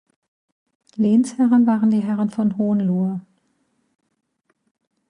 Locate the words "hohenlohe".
2.57-3.21